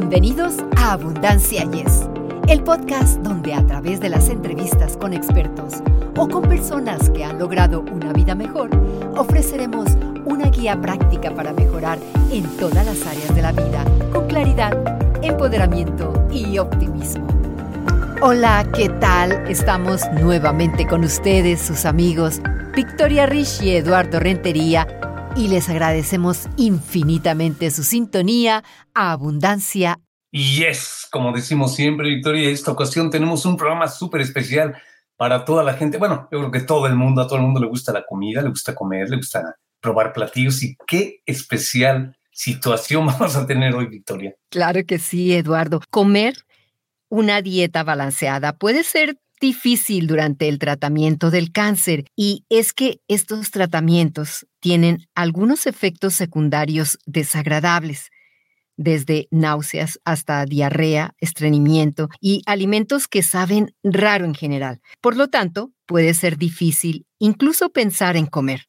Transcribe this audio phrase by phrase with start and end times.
[0.00, 2.08] Bienvenidos a Abundancia Yes,
[2.46, 5.82] el podcast donde a través de las entrevistas con expertos
[6.16, 8.70] o con personas que han logrado una vida mejor,
[9.16, 9.88] ofreceremos
[10.24, 11.98] una guía práctica para mejorar
[12.30, 14.72] en todas las áreas de la vida con claridad,
[15.20, 17.26] empoderamiento y optimismo.
[18.22, 19.32] Hola, ¿qué tal?
[19.50, 22.40] Estamos nuevamente con ustedes, sus amigos
[22.72, 24.86] Victoria Rich y Eduardo Rentería
[25.38, 30.00] y les agradecemos infinitamente su sintonía a Abundancia.
[30.32, 34.76] Y es, como decimos siempre, Victoria, en esta ocasión tenemos un programa súper especial
[35.16, 35.96] para toda la gente.
[35.96, 38.42] Bueno, yo creo que todo el mundo, a todo el mundo le gusta la comida,
[38.42, 43.86] le gusta comer, le gusta probar platillos y qué especial situación vamos a tener hoy,
[43.86, 44.34] Victoria.
[44.50, 45.80] Claro que sí, Eduardo.
[45.88, 46.34] Comer
[47.10, 53.52] una dieta balanceada puede ser difícil durante el tratamiento del cáncer y es que estos
[53.52, 58.10] tratamientos tienen algunos efectos secundarios desagradables,
[58.76, 64.80] desde náuseas hasta diarrea, estreñimiento y alimentos que saben raro en general.
[65.00, 68.68] Por lo tanto, puede ser difícil incluso pensar en comer.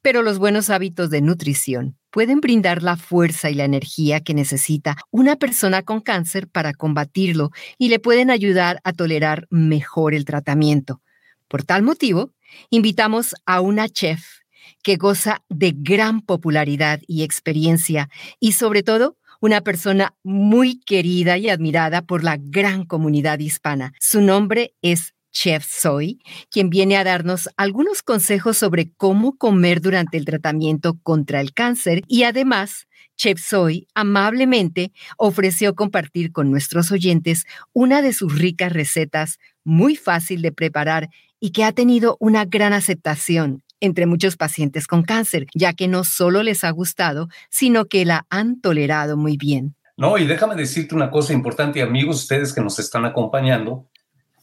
[0.00, 4.96] Pero los buenos hábitos de nutrición pueden brindar la fuerza y la energía que necesita
[5.10, 11.02] una persona con cáncer para combatirlo y le pueden ayudar a tolerar mejor el tratamiento.
[11.48, 12.32] Por tal motivo,
[12.70, 14.38] invitamos a una chef
[14.82, 18.08] que goza de gran popularidad y experiencia
[18.40, 23.92] y sobre todo una persona muy querida y admirada por la gran comunidad hispana.
[24.00, 30.16] Su nombre es Chef Soy, quien viene a darnos algunos consejos sobre cómo comer durante
[30.16, 37.44] el tratamiento contra el cáncer y además Chef Soy amablemente ofreció compartir con nuestros oyentes
[37.72, 41.08] una de sus ricas recetas muy fácil de preparar
[41.40, 46.04] y que ha tenido una gran aceptación entre muchos pacientes con cáncer, ya que no
[46.04, 49.74] solo les ha gustado, sino que la han tolerado muy bien.
[49.96, 53.88] No, y déjame decirte una cosa importante, amigos, ustedes que nos están acompañando.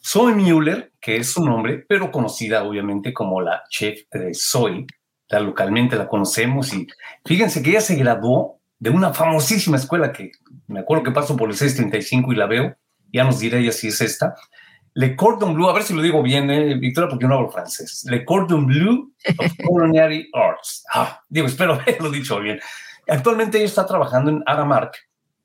[0.02, 4.86] Soy Müller, que es su nombre, pero conocida obviamente como la chef de Soy,
[5.30, 6.88] la localmente la conocemos y
[7.26, 10.32] fíjense que ella se graduó de una famosísima escuela que
[10.68, 12.76] me acuerdo que paso por el 635 y la veo,
[13.12, 14.36] ya nos dirá ella si es esta.
[14.98, 18.06] Le Cordon Bleu, a ver si lo digo bien, eh, Victoria, porque no hablo francés.
[18.10, 20.86] Le Cordon Bleu of Culinary Arts.
[20.94, 22.62] Ah, digo, espero haberlo dicho bien.
[23.06, 24.96] Actualmente ella está trabajando en Aramark,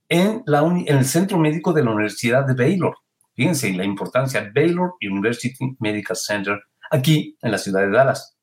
[0.08, 2.94] en, la en el Centro Médico de la Universidad de Baylor.
[3.34, 8.36] Fíjense la importancia, Baylor University Medical Center, aquí en la ciudad de Dallas,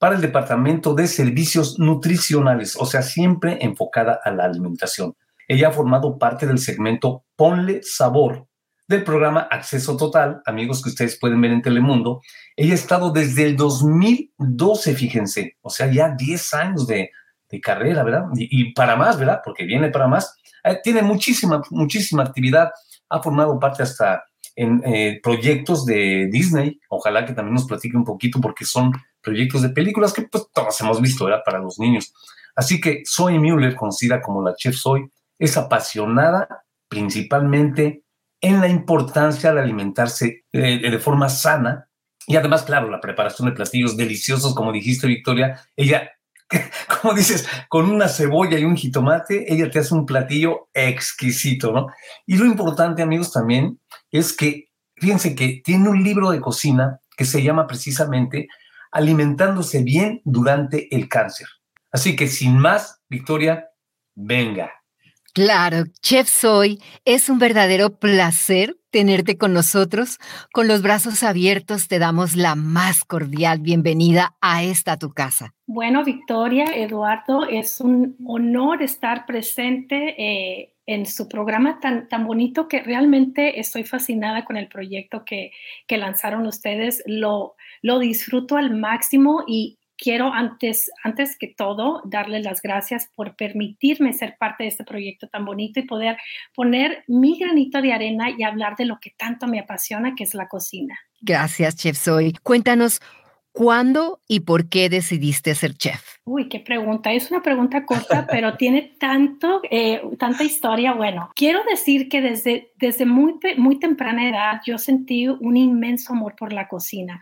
[0.00, 5.14] para el Departamento de Servicios Nutricionales, o sea, siempre enfocada a la alimentación.
[5.46, 8.48] Ella ha formado parte del segmento Ponle Sabor
[8.94, 12.22] del programa Acceso Total, amigos que ustedes pueden ver en Telemundo.
[12.56, 17.10] Ella ha estado desde el 2012, fíjense, o sea, ya 10 años de,
[17.62, 18.24] carrera, ¿verdad?
[18.34, 19.40] Y, para más, ¿verdad?
[19.44, 20.34] Porque viene para más.
[20.64, 22.70] Eh, tiene muchísima, muchísima actividad
[23.08, 24.24] ha formado parte hasta
[24.56, 26.80] en eh, proyectos de Disney.
[26.88, 28.90] Ojalá que también nos platique un poquito porque son
[29.22, 31.42] proyectos de películas que pues todos hemos visto, ¿verdad?
[31.44, 32.12] Para los niños.
[32.56, 36.48] Así que Zoe Mueller, conocida como la chef Zoe, es apasionada
[36.88, 38.03] principalmente
[38.44, 41.88] en la importancia de alimentarse eh, de forma sana
[42.26, 46.10] y además, claro, la preparación de platillos deliciosos, como dijiste, Victoria, ella
[47.00, 51.88] como dices, con una cebolla y un jitomate, ella te hace un platillo exquisito, ¿no?
[52.26, 57.24] Y lo importante, amigos, también es que, fíjense que tiene un libro de cocina que
[57.24, 58.48] se llama precisamente
[58.92, 61.48] Alimentándose bien durante el cáncer.
[61.90, 63.68] Así que sin más, Victoria,
[64.14, 64.70] venga.
[65.34, 70.20] Claro, Chef Soy, es un verdadero placer tenerte con nosotros.
[70.52, 75.52] Con los brazos abiertos te damos la más cordial bienvenida a esta tu casa.
[75.66, 82.68] Bueno, Victoria, Eduardo, es un honor estar presente eh, en su programa tan, tan bonito
[82.68, 85.50] que realmente estoy fascinada con el proyecto que,
[85.88, 87.02] que lanzaron ustedes.
[87.06, 93.36] Lo, lo disfruto al máximo y quiero antes, antes que todo darles las gracias por
[93.36, 96.16] permitirme ser parte de este proyecto tan bonito y poder
[96.54, 100.34] poner mi granito de arena y hablar de lo que tanto me apasiona, que es
[100.34, 100.98] la cocina.
[101.20, 102.34] Gracias, Chef Soy.
[102.42, 103.00] Cuéntanos,
[103.56, 106.16] ¿Cuándo y por qué decidiste ser chef?
[106.24, 107.12] Uy, qué pregunta.
[107.12, 110.92] Es una pregunta corta, pero tiene tanto, eh, tanta historia.
[110.92, 116.34] Bueno, quiero decir que desde, desde muy, muy temprana edad yo sentí un inmenso amor
[116.36, 117.20] por la cocina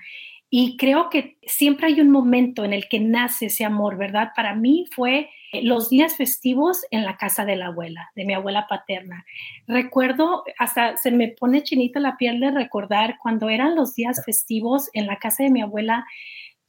[0.54, 4.32] y creo que siempre hay un momento en el que nace ese amor, ¿verdad?
[4.37, 8.34] Para mí fue eh, los días festivos en la casa de la abuela, de mi
[8.34, 9.25] abuela paterna.
[9.66, 14.90] Recuerdo, hasta se me pone chinita la piel de recordar cuando eran los días festivos
[14.93, 16.04] en la casa de mi abuela,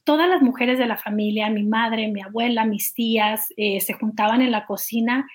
[0.06, 4.42] todas las mujeres de la familia, mi madre, mi abuela, mis tías, eh, se juntaban
[4.42, 5.28] en la cocina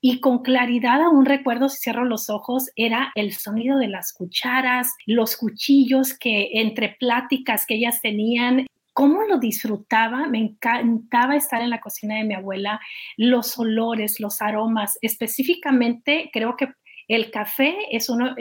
[0.00, 4.94] y con claridad aún recuerdo si cierro los ojos era el sonido de las cucharas,
[5.06, 11.68] los cuchillos que entre pláticas que ellas tenían cómo lo disfrutaba, me encantaba estar en
[11.68, 12.80] la cocina de mi abuela,
[13.18, 16.68] los olores, los aromas, específicamente creo que
[17.06, 18.34] el café es, una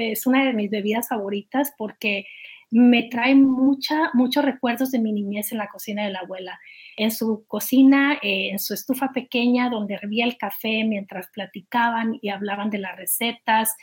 [0.46, 2.26] de mis bebidas favoritas porque
[2.72, 6.60] me trae mucha, muchos recuerdos de mi niñez en la cocina de la abuela.
[6.98, 12.30] En su cocina, eh, en su estufa pequeña, donde hervía el café mientras platicaban y
[12.30, 13.76] hablaban de las recetas,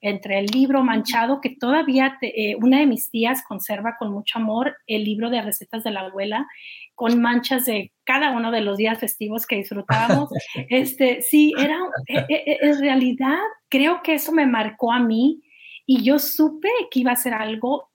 [0.00, 4.76] entre el libro manchado, que todavía eh, una de mis tías conserva con mucho amor,
[4.86, 6.46] el libro de recetas de la abuela,
[6.94, 10.30] con manchas de cada uno de los días festivos que disfrutábamos.
[10.68, 11.78] Este, sí, era,
[12.08, 13.38] eh, en realidad
[13.68, 15.42] creo que eso me marcó a mí
[15.86, 17.90] y yo supe que iba a ser algo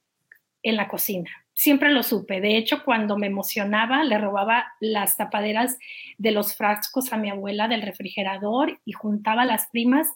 [0.63, 1.29] en la cocina.
[1.61, 2.41] Siempre lo supe.
[2.41, 5.77] De hecho, cuando me emocionaba, le robaba las tapaderas
[6.17, 10.07] de los frascos a mi abuela del refrigerador y juntaba las primas.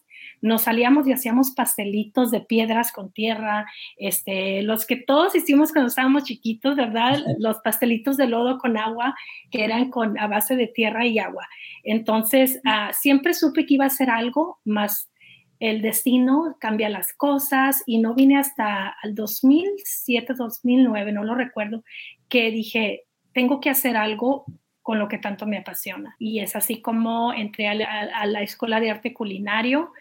[0.42, 5.90] Nos salíamos y hacíamos pastelitos de piedras con tierra, este, los que todos hicimos cuando
[5.90, 7.20] estábamos chiquitos, ¿verdad?
[7.38, 9.14] Los pastelitos de lodo con agua,
[9.52, 11.48] que eran con, a base de tierra y agua.
[11.84, 15.12] Entonces, ah, siempre supe que iba a ser algo más
[15.70, 21.84] el destino cambia las cosas y no vine hasta el 2007, 2009, no lo recuerdo,
[22.30, 23.04] que dije,
[23.34, 24.46] tengo que hacer algo
[24.82, 26.16] con lo que tanto me apasiona.
[26.20, 29.92] Y es así como entré a la, escuela de arte culinario,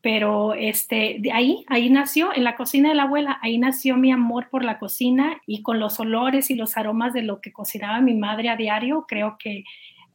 [0.00, 4.12] pero este, de ahí, ahí nació, en la cocina de la abuela, ahí nació mi
[4.12, 8.00] amor por la cocina y con los olores y los aromas de lo que cocinaba
[8.00, 9.64] mi madre a diario, creo que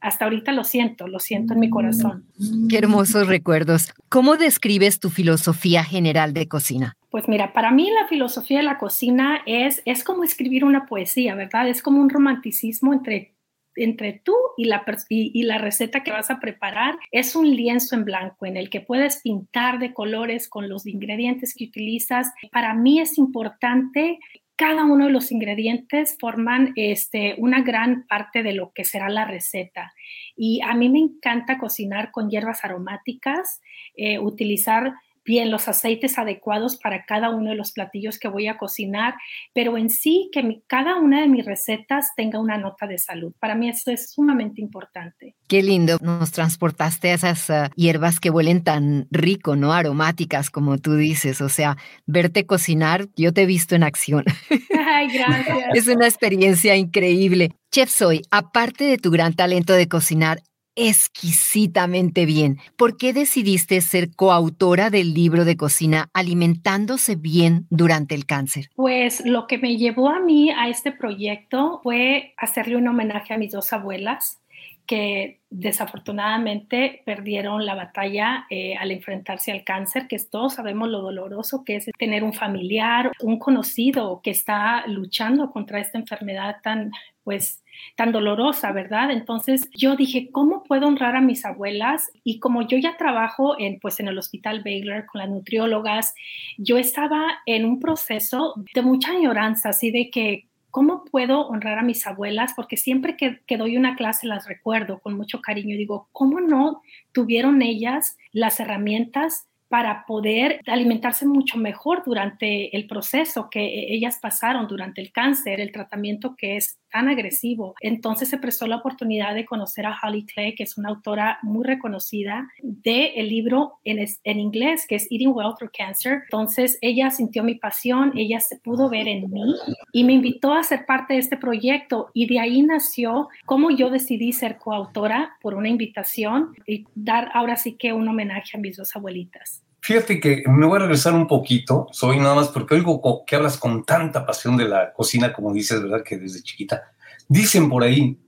[0.00, 2.24] hasta ahorita lo siento, lo siento en mi corazón.
[2.68, 3.92] Qué hermosos recuerdos.
[4.08, 6.96] ¿Cómo describes tu filosofía general de cocina?
[7.10, 11.34] Pues mira, para mí la filosofía de la cocina es, es como escribir una poesía,
[11.34, 11.68] ¿verdad?
[11.68, 13.34] Es como un romanticismo entre
[13.80, 18.04] entre tú y la, y, la receta que vas a preparar es un lienzo en
[18.04, 22.32] blanco en el que puedes pintar de colores con los ingredientes que utilizas.
[22.50, 24.18] Para mí es importante
[24.58, 29.24] cada uno de los ingredientes forman este, una gran parte de lo que será la
[29.24, 29.94] receta.
[30.36, 33.62] Y a mí me encanta cocinar con hierbas aromáticas,
[33.94, 34.94] eh, utilizar
[35.28, 39.14] bien los aceites adecuados para cada uno de los platillos que voy a cocinar,
[39.52, 43.34] pero en sí que cada una de mis recetas tenga una nota de salud.
[43.38, 45.36] Para mí eso es sumamente importante.
[45.46, 49.74] Qué lindo, nos transportaste a esas ah, hierbas que huelen tan rico, ¿no?
[49.74, 51.76] Aromáticas, como tú dices, o sea,
[52.06, 54.24] verte cocinar, yo te he visto en acción.
[54.88, 55.58] Ay, gracias.
[55.74, 57.50] es una experiencia increíble.
[57.70, 60.40] Chef Soy, aparte de tu gran talento de cocinar,
[60.78, 62.58] exquisitamente bien.
[62.76, 68.70] ¿Por qué decidiste ser coautora del libro de cocina Alimentándose bien durante el cáncer?
[68.76, 73.38] Pues lo que me llevó a mí a este proyecto fue hacerle un homenaje a
[73.38, 74.38] mis dos abuelas
[74.88, 81.62] que desafortunadamente perdieron la batalla eh, al enfrentarse al cáncer, que todos sabemos lo doloroso
[81.62, 86.90] que es tener un familiar, un conocido que está luchando contra esta enfermedad tan,
[87.22, 87.62] pues,
[87.96, 89.10] tan dolorosa, ¿verdad?
[89.10, 92.10] Entonces yo dije, ¿cómo puedo honrar a mis abuelas?
[92.24, 96.14] Y como yo ya trabajo en, pues, en el Hospital Baylor con las nutriólogas,
[96.56, 101.82] yo estaba en un proceso de mucha añoranza, así de que ¿cómo puedo honrar a
[101.82, 102.52] mis abuelas?
[102.54, 105.76] Porque siempre que, doy una clase las recuerdo con mucho cariño.
[105.76, 106.82] Digo, ¿cómo no
[107.12, 114.66] tuvieron ellas las herramientas para poder alimentarse mucho mejor durante el proceso que ellas pasaron
[114.66, 117.74] durante el cáncer, el tratamiento que es tan agresivo.
[117.80, 121.64] Entonces se prestó la oportunidad de conocer a Holly Clay, que es una autora muy
[121.64, 126.20] reconocida del el libro en, en inglés, que es Eating Well Through Cancer.
[126.24, 129.54] Entonces ella sintió mi pasión, ella se pudo ver en mí
[129.92, 133.90] y me invitó a ser parte de este proyecto y de ahí nació cómo yo
[133.90, 138.76] decidí ser coautora por una invitación y dar ahora sí que un homenaje a mis
[138.76, 139.62] dos abuelitas.
[139.80, 143.56] Fíjate que me voy a regresar un poquito, soy nada más porque oigo que hablas
[143.56, 146.02] con tanta pasión de la cocina, como dices, ¿verdad?
[146.04, 146.92] Que desde chiquita.
[147.28, 148.18] Dicen por ahí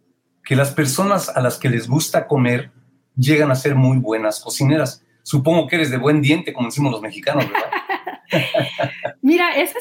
[0.45, 2.71] que las personas a las que les gusta comer
[3.17, 5.05] llegan a ser muy buenas cocineras.
[5.23, 7.71] Supongo que eres de buen diente, como decimos los mexicanos, ¿verdad?
[9.23, 9.73] Mira, es,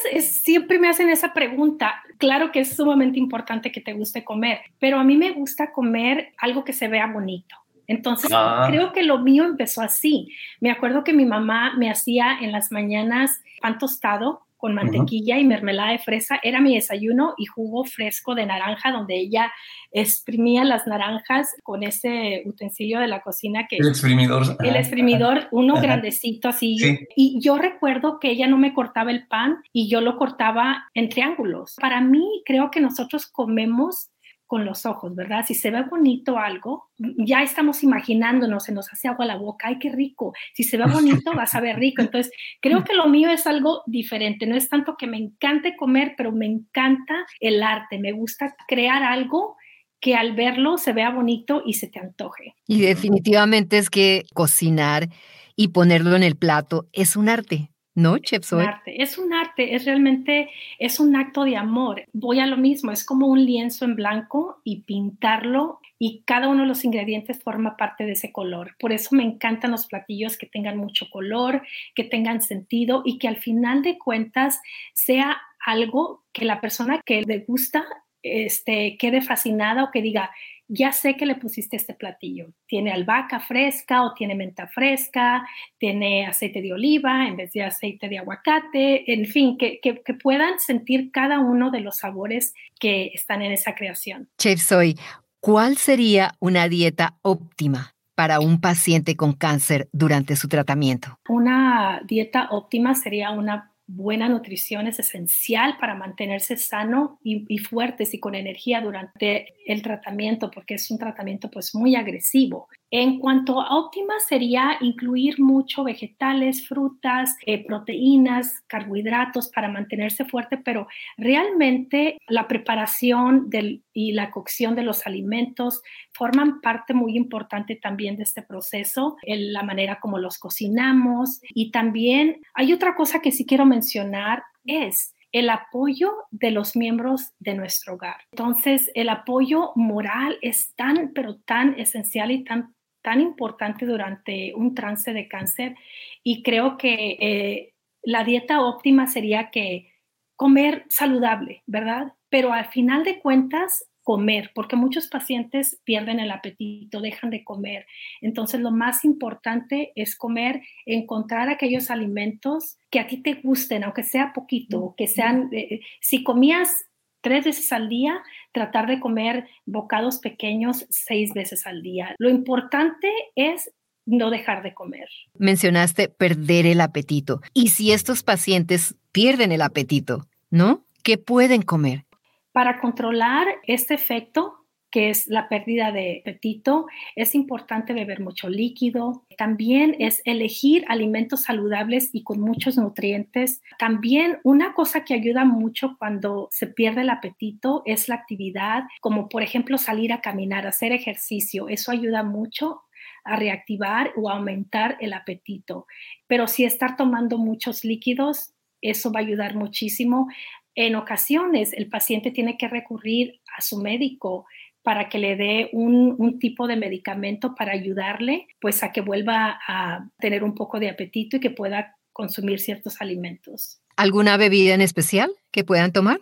[0.41, 2.03] siempre me hacen esa pregunta.
[2.17, 6.33] Claro que es sumamente importante que te guste comer, pero a mí me gusta comer
[6.37, 7.55] algo que se vea bonito.
[7.89, 8.67] Entonces, ah.
[8.69, 10.29] creo que lo mío empezó así.
[10.59, 15.45] Me acuerdo que mi mamá me hacía en las mañanas pan tostado con mantequilla y
[15.45, 16.37] mermelada de fresa.
[16.43, 19.51] Era mi desayuno y jugo fresco de naranja, donde ella
[19.91, 23.77] exprimía las naranjas con ese utensilio de la cocina que...
[23.77, 24.57] El exprimidor.
[24.59, 26.77] El exprimidor, uno grandecito así.
[27.15, 31.07] Y yo recuerdo que ella no me cortaba el pan y yo lo cortaba en
[31.07, 31.75] triángulos.
[31.79, 34.09] Para mí, creo que nosotros comemos
[34.49, 35.45] con los ojos, ¿verdad?
[35.47, 39.77] Si se ve bonito algo, ya estamos imaginándonos, se nos hace agua la boca, ay,
[39.77, 40.33] qué rico.
[40.55, 42.01] Si se ve bonito, vas a ver rico.
[42.01, 44.47] Entonces, creo que lo mío es algo diferente.
[44.47, 47.99] No es tanto que me encante comer, pero me encanta el arte.
[47.99, 49.55] Me gusta crear algo
[50.01, 52.55] que al verlo se vea bonito y se te antoje.
[52.65, 55.09] Y definitivamente es que cocinar
[55.55, 57.69] y ponerlo en el plato es un arte.
[57.99, 62.05] ¿No, Es un arte, es un arte, es realmente, es un acto de amor.
[62.13, 66.61] Voy a lo mismo, es como un lienzo en blanco y pintarlo y cada uno
[66.61, 68.75] de los ingredientes forma parte de ese color.
[68.79, 71.61] Por eso me encantan los platillos que tengan mucho color,
[71.93, 74.61] que tengan sentido y que al final de cuentas
[74.93, 77.85] sea algo que la persona que le gusta
[78.23, 80.31] este, quede fascinada o que diga,
[80.69, 82.53] ya sé que le pusiste este platillo.
[82.67, 85.45] Tiene albahaca fresca o tiene menta fresca,
[85.79, 90.59] tiene aceite de oliva en vez de aceite de aguacate, en fin, que, que, puedan
[90.59, 94.29] sentir cada uno de los sabores que están en esa creación.
[94.37, 94.97] Chef Soy,
[95.39, 97.95] ¿cuál sería una dieta óptima?
[98.15, 101.17] para un paciente con cáncer durante su tratamiento?
[101.29, 108.19] Una dieta óptima sería una buena nutrición es esencial para mantenerse sano y, fuertes y
[108.19, 112.67] con energía durante el tratamiento, porque es un tratamiento pues muy agresivo.
[112.91, 120.57] En cuanto a óptima sería incluir mucho vegetales, frutas, eh, proteínas, carbohidratos para mantenerse fuerte,
[120.57, 123.49] pero realmente la preparación
[123.93, 129.53] y la cocción de los alimentos forman parte muy importante también de este proceso, en
[129.53, 135.13] la manera como los cocinamos y también hay otra cosa que sí quiero mencionar es
[135.31, 138.17] el apoyo de los miembros de nuestro hogar.
[138.31, 142.73] Entonces, el apoyo moral es tan, pero tan esencial y tan
[143.09, 145.75] tan importante durante un trance de cáncer
[146.23, 147.73] y creo que eh,
[148.03, 149.91] la dieta óptima sería que
[150.35, 152.13] comer saludable, ¿verdad?
[152.29, 157.87] Pero al final de cuentas, comer, porque muchos pacientes pierden el apetito, dejan de comer.
[158.21, 164.03] Entonces, lo más importante es comer, encontrar aquellos alimentos que a ti te gusten, aunque
[164.03, 166.85] sea poquito, que sean, eh, si comías
[167.21, 172.15] tres veces al día, tratar de comer bocados pequeños seis veces al día.
[172.17, 173.71] Lo importante es
[174.05, 175.07] no dejar de comer.
[175.37, 177.41] Mencionaste perder el apetito.
[177.53, 180.85] ¿Y si estos pacientes pierden el apetito, no?
[181.03, 182.05] ¿Qué pueden comer?
[182.51, 184.58] Para controlar este efecto,
[184.91, 189.25] que es la pérdida de apetito, es importante beber mucho líquido.
[189.37, 193.61] También es elegir alimentos saludables y con muchos nutrientes.
[193.77, 199.29] También una cosa que ayuda mucho cuando se pierde el apetito es la actividad, como
[199.29, 201.69] por ejemplo salir a caminar, hacer ejercicio.
[201.69, 202.81] Eso ayuda mucho
[203.23, 205.85] a reactivar o aumentar el apetito.
[206.27, 210.27] Pero si estar tomando muchos líquidos, eso va a ayudar muchísimo.
[210.75, 214.45] En ocasiones el paciente tiene que recurrir a su médico
[214.89, 220.09] para que le dé un, tipo de medicamento para ayudarle, pues a que vuelva a
[220.19, 223.81] tener un poco de apetito y que pueda consumir ciertos alimentos.
[223.97, 226.21] ¿Alguna bebida en especial que puedan tomar?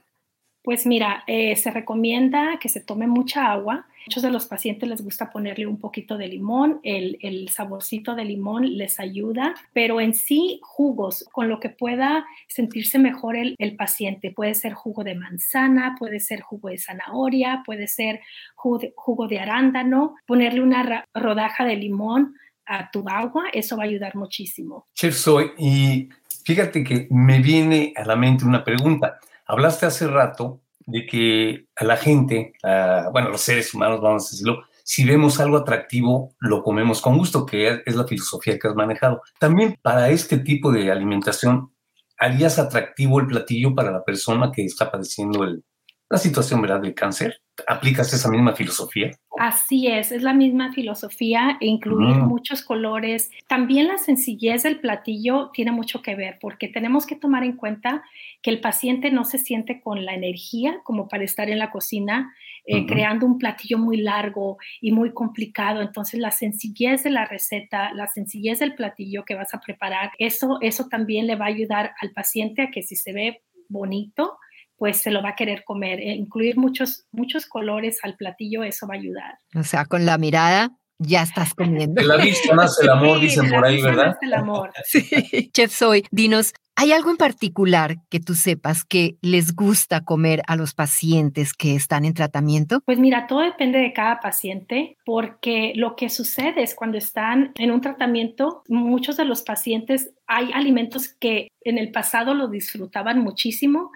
[0.68, 3.88] Pues mira, eh, se recomienda que se tome mucha agua.
[4.06, 8.26] Muchos de los pacientes les gusta ponerle un poquito de limón, el, el, saborcito de
[8.26, 13.78] limón les ayuda, pero en sí jugos, con lo que pueda sentirse mejor el, el
[13.78, 14.32] paciente.
[14.32, 18.20] Puede ser jugo de manzana, puede ser jugo de zanahoria, puede ser
[18.54, 23.84] jugo de, jugo de arándano, ponerle una rodaja de limón a tu agua, eso va
[23.84, 24.86] a ayudar muchísimo.
[24.94, 26.10] Chef Soy, y
[26.44, 29.18] fíjate que me viene a la mente una pregunta.
[29.48, 34.32] Hablaste hace rato de que a la gente, a, bueno, los seres humanos, vamos a
[34.32, 38.76] decirlo, si vemos algo atractivo, lo comemos con gusto, que es la filosofía que has
[38.76, 39.22] manejado.
[39.40, 41.74] También para este tipo de alimentación,
[42.18, 45.64] ¿harías atractivo el platillo para la persona que está padeciendo el,
[46.10, 46.82] la situación ¿verdad?
[46.82, 47.42] del cáncer?
[47.68, 49.12] ¿Aplicas esa misma filosofía?
[49.40, 52.28] Así es, es la misma filosofía e incluir mm.
[52.28, 53.32] muchos colores.
[53.48, 58.04] También la sencillez del platillo tiene mucho que ver porque tenemos que tomar en cuenta
[58.42, 62.34] que el paciente no se siente con la energía como para estar en la cocina
[62.70, 65.82] eh, creando un platillo muy largo y muy complicado.
[65.82, 70.58] Entonces la sencillez de la receta, la sencillez del platillo que vas a preparar, eso,
[70.62, 74.38] eso también le va a ayudar al paciente a que si se ve bonito,
[74.78, 76.00] pues se lo va a querer comer.
[76.00, 79.38] E incluir muchos, muchos colores al platillo, eso va a ayudar.
[79.56, 82.02] O sea, con la mirada ya estás comiendo.
[82.02, 84.18] De la vista más el amor, dicen por ahí, ¿verdad?
[84.22, 84.72] el amor.
[84.86, 85.50] Sí.
[85.54, 90.56] Chef Soy, dinos, ¿hay algo en particular que tú sepas que les gusta comer a
[90.56, 92.82] los pacientes que están en tratamiento?
[92.86, 97.72] Pues mira, todo depende de cada paciente, porque lo que sucede es cuando están en
[97.72, 103.92] un tratamiento, muchos de los pacientes hay alimentos que en el pasado lo disfrutaban muchísimo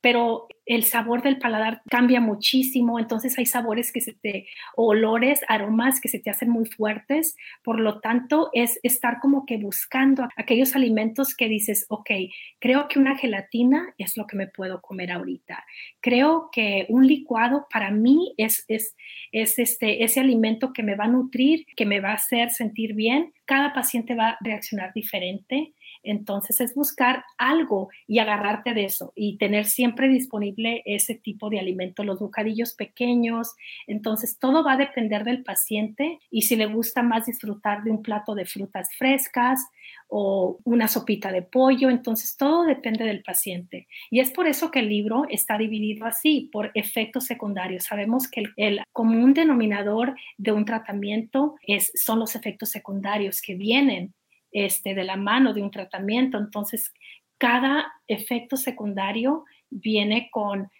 [0.00, 6.00] pero el sabor del paladar cambia muchísimo, entonces hay sabores que se te, olores, aromas
[6.00, 10.76] que se te hacen muy fuertes, por lo tanto es estar como que buscando aquellos
[10.76, 12.10] alimentos que dices, ok,
[12.58, 15.64] creo que una gelatina es lo que me puedo comer ahorita,
[16.00, 18.94] creo que un licuado para mí es, es,
[19.32, 22.94] es este, ese alimento que me va a nutrir, que me va a hacer sentir
[22.94, 25.72] bien, cada paciente va a reaccionar diferente
[26.10, 31.60] entonces es buscar algo y agarrarte de eso y tener siempre disponible ese tipo de
[31.60, 33.54] alimento, los bocadillos pequeños.
[33.86, 38.02] Entonces todo va a depender del paciente y si le gusta más disfrutar de un
[38.02, 39.60] plato de frutas frescas
[40.08, 43.86] o una sopita de pollo, entonces todo depende del paciente.
[44.10, 47.84] Y es por eso que el libro está dividido así, por efectos secundarios.
[47.84, 54.14] Sabemos que el, común denominador de un tratamiento es, son los efectos secundarios que vienen
[54.52, 56.38] este, de la mano de un tratamiento.
[56.38, 56.92] Entonces,
[57.38, 60.70] cada efecto secundario viene con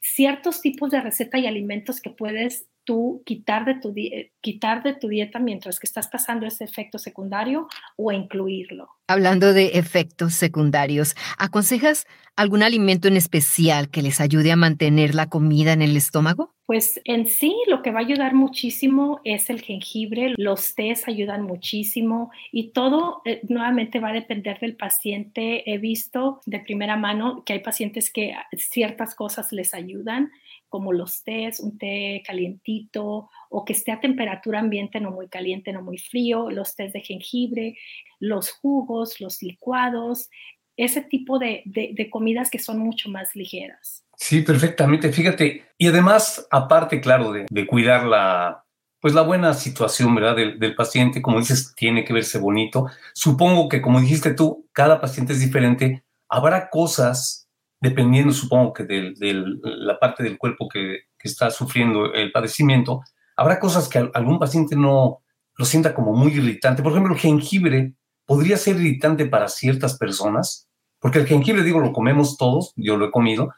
[0.00, 3.94] ciertos tipos de receta y alimentos que puedes tú quitar de tu,
[4.40, 8.88] quitar de tu dieta mientras que estás pasando ese efecto secundario o incluirlo.
[9.06, 15.28] Hablando de efectos secundarios, ¿aconsejas algún alimento en especial que les ayude a mantener la
[15.28, 16.52] comida en el estómago?
[16.66, 21.42] Pues en sí lo que va a ayudar muchísimo es el jengibre, los tés ayudan
[21.42, 25.62] muchísimo y todo eh, nuevamente va a depender del paciente.
[25.72, 30.32] He visto de primera mano que hay pacientes que ciertas cosas les ayudan
[30.70, 35.72] como los tés, un té calientito o que esté a temperatura ambiente, no muy caliente,
[35.72, 37.76] no muy frío, los tés de jengibre,
[38.20, 40.30] los jugos, los licuados,
[40.76, 41.64] ese tipo de,
[42.10, 44.04] comidas que son mucho más ligeras.
[44.16, 45.12] Sí, perfectamente.
[45.12, 48.64] Fíjate, y además, aparte, claro, de, cuidar la,
[49.00, 50.36] pues la buena situación, ¿verdad?
[50.36, 52.86] Del, del, paciente, como dices, tiene que verse bonito.
[53.12, 56.04] Supongo que, como dijiste tú, cada paciente es diferente.
[56.28, 57.39] Habrá cosas
[57.80, 59.14] dependiendo supongo que de,
[59.62, 63.02] la parte del cuerpo que, está sufriendo el padecimiento,
[63.36, 65.20] habrá cosas que algún paciente no
[65.56, 66.82] lo sienta como muy irritante.
[66.82, 67.92] Por ejemplo, el jengibre
[68.24, 70.68] podría ser irritante para ciertas personas,
[70.98, 73.50] porque el jengibre, digo, lo comemos todos, yo lo he comido,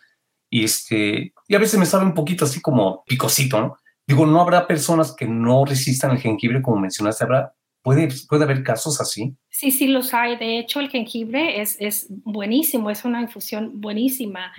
[0.51, 3.77] y, este, y a veces me sabe un poquito así como picosito, ¿no?
[4.09, 8.63] Digo, no habrá personas que no resistan el jengibre, como mencionaste, habrá ¿Puede, ¿Puede haber
[8.63, 9.37] casos así?
[9.55, 10.37] Sí, sí los hay.
[10.37, 14.51] De hecho, el jengibre es, es buenísimo, es una infusión buenísima.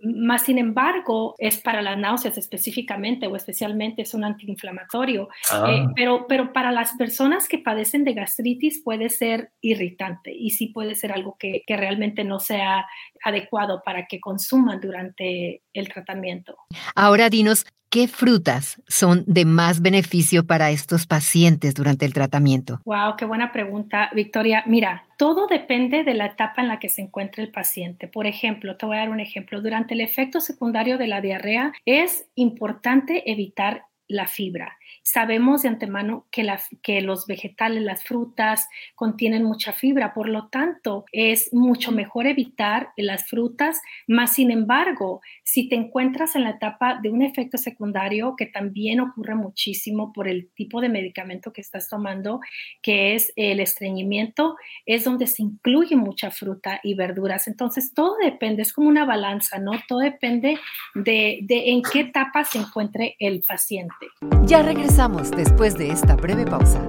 [0.00, 5.28] Más sin embargo, es para las náuseas específicamente o especialmente es un antiinflamatorio.
[5.50, 5.66] Ah.
[5.68, 10.68] Eh, pero, pero para las personas que padecen de gastritis puede ser irritante y sí
[10.68, 12.86] puede ser algo que, que realmente no sea
[13.24, 16.56] adecuado para que consuman durante el tratamiento.
[16.94, 22.80] Ahora dinos, ¿Qué frutas son de más beneficio para estos pacientes durante el tratamiento?
[22.84, 24.35] Wow, qué buena pregunta, Victoria.
[24.66, 28.06] Mira, todo depende de la etapa en la que se encuentre el paciente.
[28.06, 29.62] Por ejemplo, te voy a dar un ejemplo.
[29.62, 34.76] Durante el efecto secundario de la diarrea es importante evitar la fibra.
[35.08, 36.44] Sabemos de antemano que,
[36.82, 38.66] que, los vegetales, las frutas,
[38.96, 45.20] contienen mucha fibra, por lo tanto, es mucho mejor evitar las frutas, más sin embargo,
[45.44, 50.26] si te encuentras en la etapa de un efecto secundario que también ocurre muchísimo por
[50.26, 52.40] el tipo de medicamento que estás tomando,
[52.82, 57.46] que es el estreñimiento, es donde se incluye mucha fruta y verduras.
[57.46, 59.70] Entonces, todo depende, es como una balanza, ¿no?
[59.86, 60.58] Todo depende
[60.96, 64.08] de, de en qué etapa se encuentre el paciente.
[64.46, 64.62] Ya
[64.96, 66.80] regresamos después de esta breve pausa.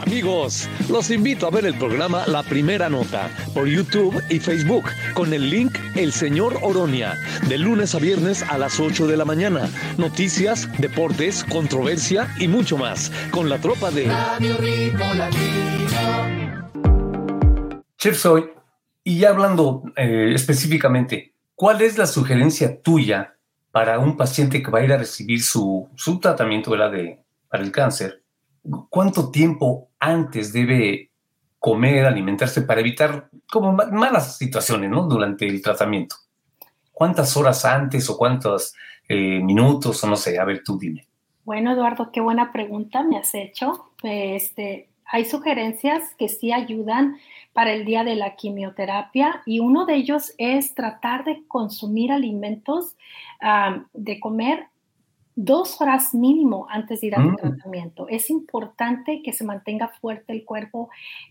[0.00, 5.34] Amigos, los invito a ver el programa La Primera Nota por YouTube y Facebook con
[5.34, 9.68] el link El Señor Oronia, de lunes a viernes a las 8 de la mañana.
[9.98, 14.56] Noticias, deportes, controversia y mucho más con la tropa de Radio
[17.98, 18.46] Chef Soy,
[19.04, 23.37] y ya hablando eh, específicamente, ¿cuál es la sugerencia tuya
[23.70, 27.72] para un paciente que va a ir a recibir su, su tratamiento De, para el
[27.72, 28.22] cáncer,
[28.88, 31.10] ¿cuánto tiempo antes debe
[31.58, 35.02] comer, alimentarse para evitar como malas situaciones ¿no?
[35.02, 36.16] durante el tratamiento?
[36.92, 38.74] ¿Cuántas horas antes o cuántos
[39.08, 40.38] eh, minutos o no sé?
[40.38, 41.06] A ver, tú dime.
[41.44, 43.92] Bueno, Eduardo, qué buena pregunta me has hecho.
[44.02, 47.16] Este, hay sugerencias que sí ayudan
[47.52, 52.96] para el día de la quimioterapia y uno de ellos es tratar de consumir alimentos,
[53.92, 54.68] de comer
[55.40, 57.36] dos horas mínimo antes de ir al mm.
[57.36, 58.08] tratamiento.
[58.08, 60.90] Es importante que se mantenga fuerte el cuerpo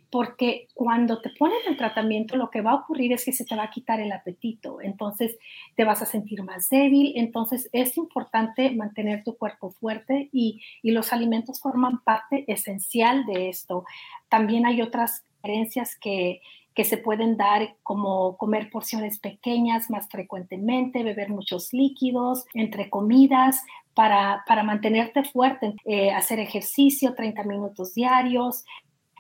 [0.10, 3.58] porque cuando te ponen el tratamiento lo que va a ocurrir es que se te
[3.58, 5.38] va a quitar el apetito, entonces
[5.76, 10.92] te vas a sentir más débil, entonces es importante mantener tu cuerpo fuerte y, y
[10.92, 13.84] los alimentos forman parte esencial de esto.
[14.30, 16.42] También hay otras creencias que
[16.78, 23.64] que se pueden dar como comer porciones pequeñas más frecuentemente, beber muchos líquidos entre comidas
[23.96, 28.64] para, para mantenerte fuerte, eh, hacer ejercicio 30 minutos diarios,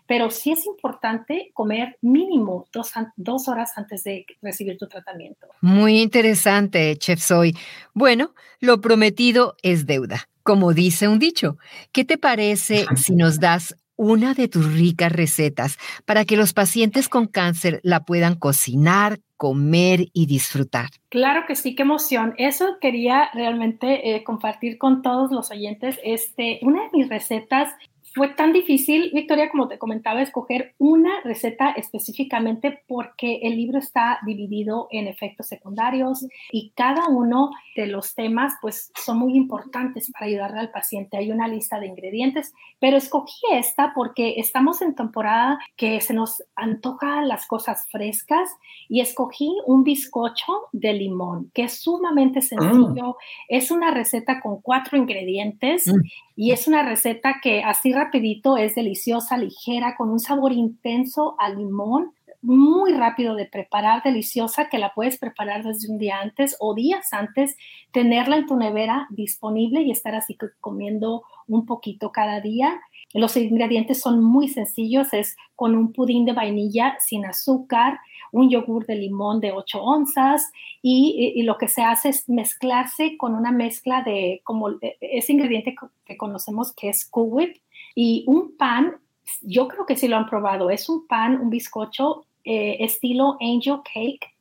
[0.06, 5.48] pero sí es importante comer mínimo dos, dos, horas antes de recibir tu tratamiento.
[5.60, 7.58] Muy interesante, Chef Soy.
[7.96, 11.58] Bueno, lo prometido es deuda, como dice un dicho.
[11.92, 17.10] ¿Qué te parece si nos das una de tus ricas recetas para que los pacientes
[17.10, 20.90] con cáncer la puedan cocinar, comer y disfrutar.
[21.10, 22.34] Claro que sí, qué emoción.
[22.38, 26.00] Eso quería realmente eh, compartir con todos los oyentes.
[26.04, 27.74] Este, una de mis recetas
[28.18, 34.20] fue tan difícil, Victoria, como te comentaba, escoger una receta específicamente porque el libro está
[34.26, 40.26] dividido en efectos secundarios y cada uno de los temas pues son muy importantes para
[40.26, 41.18] ayudarle al paciente.
[41.18, 46.44] Hay una lista de ingredientes, pero escogí esta porque estamos en temporada que se nos
[46.56, 48.50] antoja las cosas frescas
[48.90, 53.10] y escogí un bizcocho de limón que es sumamente sencillo.
[53.10, 53.16] Mm.
[53.50, 56.02] Es una receta con cuatro ingredientes mm.
[56.36, 62.14] y es una receta que así es deliciosa, ligera, con un sabor intenso a limón,
[62.42, 67.12] muy rápido de preparar, deliciosa, que la puedes preparar desde un día antes o días
[67.12, 67.58] antes,
[67.92, 72.80] tenerla en tu nevera disponible y estar así comiendo un poquito cada día.
[73.14, 78.00] Los ingredientes son muy sencillos, es con un pudín de vainilla sin azúcar,
[78.32, 83.34] un yogur de limón de 8 onzas y, lo que se hace es mezclarse con
[83.34, 87.58] una mezcla de como e, ese ingrediente que conocemos que es Cool Whip,
[88.00, 88.98] y un pan,
[89.42, 93.80] yo creo que sí lo han probado, es un pan, un bizcocho eh, estilo angel
[93.92, 94.36] cake,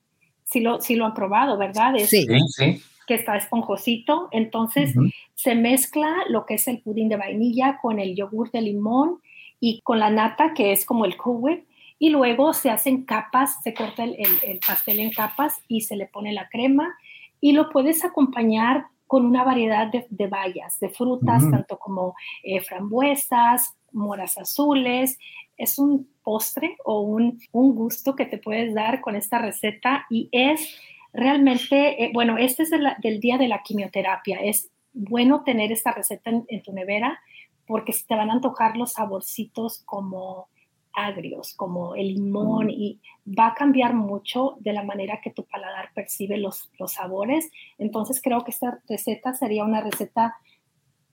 [0.45, 1.95] sí lo, sí lo han probado, ¿verdad?
[2.01, 2.83] sí, sí.
[3.07, 4.95] Que está esponjosito, entonces
[5.35, 9.23] se mezcla lo que es el pudín de vainilla con el yogur de limón
[9.59, 11.65] y con la nata, que es como el Cool
[11.99, 16.05] y luego se hacen capas, se corta el, el, pastel en capas y se le
[16.05, 16.95] pone la crema
[17.41, 22.61] y lo puedes acompañar con una variedad de, de bayas, de frutas, tanto como eh,
[22.61, 25.19] frambuesas, moras azules.
[25.57, 30.29] Es un postre o un, un, gusto que te puedes dar con esta receta y
[30.33, 30.77] es
[31.13, 34.39] realmente, eh, bueno, este es del día de la quimioterapia.
[34.39, 37.21] Es bueno tener esta receta en, tu nevera
[37.67, 40.49] porque te van a antojar los saborcitos como
[40.97, 45.91] agrios, como el limón, y va a cambiar mucho de la manera que tu paladar
[45.95, 47.51] percibe los, los sabores.
[47.79, 50.37] Entonces creo que esta receta sería una receta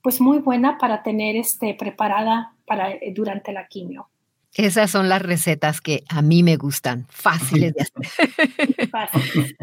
[0.02, 4.08] pues muy buena para tener este, preparada para, eh, durante la quimio.
[4.54, 8.28] Esas son las recetas que a mí me gustan, fáciles de hacer.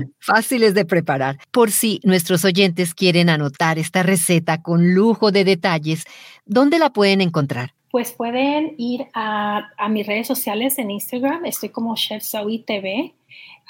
[0.20, 1.38] fáciles de preparar.
[1.52, 6.04] Por si nuestros oyentes quieren anotar esta receta con lujo de detalles,
[6.46, 7.74] ¿dónde la pueden encontrar?
[7.92, 12.24] Pues pueden ir a, mis redes sociales en Instagram, estoy como Chef
[12.66, 13.14] TV.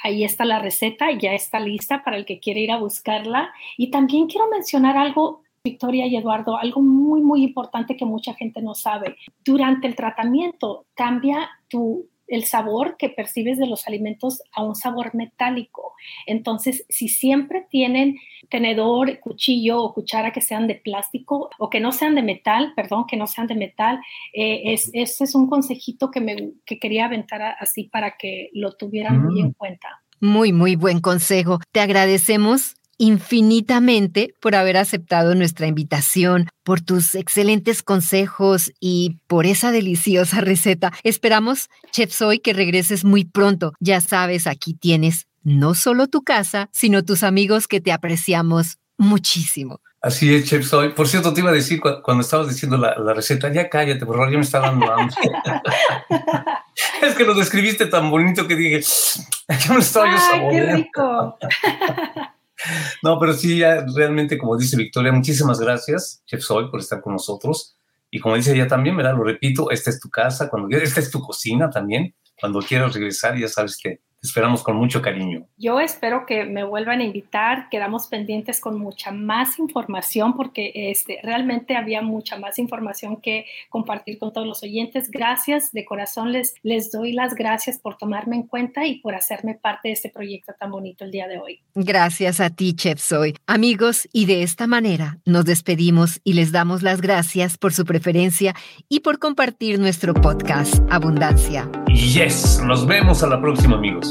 [0.04, 3.52] Ahí está la receta, ya está lista para el que quiere ir a buscarla.
[3.78, 8.62] Y también quiero mencionar algo, Victoria y Eduardo, algo muy, muy importante que mucha gente
[8.62, 9.18] no sabe.
[9.44, 15.14] Durante el tratamiento cambia tu el sabor que percibes de los alimentos a un sabor
[15.14, 15.94] metálico.
[16.26, 18.16] Entonces, si siempre tienen
[18.50, 23.06] tenedor, cuchillo o cuchara que sean de plástico o que no sean de metal, perdón,
[23.06, 24.00] que no sean de metal,
[24.34, 28.72] eh, es, ese es un consejito que, me, que quería aventar así para que lo
[28.78, 29.54] tuvieran muy en mm.
[29.54, 30.02] cuenta.
[30.22, 31.60] Muy, muy buen consejo.
[31.72, 39.72] Te agradecemos infinitamente por haber aceptado nuestra invitación, por tus excelentes consejos y por esa
[39.72, 40.94] deliciosa receta.
[41.04, 43.74] Esperamos, Chef Soy, que regreses muy pronto.
[43.80, 49.82] Ya sabes, aquí tienes no solo tu casa, sino tus amigos que te apreciamos muchísimo.
[50.00, 50.90] Así es, Chef Soy.
[50.90, 54.32] Por cierto, te iba a decir cuando estabas diciendo la, receta, ya cállate, por favor,
[54.32, 55.16] ya me está dando hambre.
[57.02, 60.76] es que lo describiste tan bonito que dije, ya me estaba yo saboreando.
[60.76, 61.38] ¡Qué rico!
[63.04, 67.14] No, pero sí, ya realmente, como dice Victoria, muchísimas gracias, Chef Soy, por estar con
[67.14, 67.78] nosotros.
[68.10, 69.16] Y como dice ella también, ¿verdad?
[69.16, 72.14] Lo repito, esta es tu casa, cuando esta es tu cocina también.
[72.40, 75.48] Cuando quieras regresar, ya sabes que esperamos con mucho cariño.
[75.58, 77.70] Yo espero que me vuelvan a invitar.
[77.70, 84.20] Quedamos pendientes con mucha más información porque este, realmente había mucha más información que compartir
[84.20, 85.10] con todos los oyentes.
[85.10, 89.56] Gracias, de corazón les, les doy las gracias por tomarme en cuenta y por hacerme
[89.56, 91.60] parte de este proyecto tan bonito el día de hoy.
[91.74, 93.36] Gracias a ti, Chef Soy.
[93.48, 98.56] Amigos, y de esta manera nos despedimos y les damos las gracias por su preferencia
[98.88, 101.70] y por compartir nuestro podcast Abundancia.
[101.88, 104.11] Yes, nos vemos a la próxima, amigos.